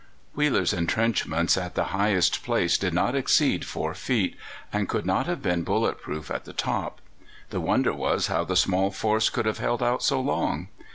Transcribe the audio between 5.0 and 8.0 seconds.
not have been bullet proof at the top. The wonder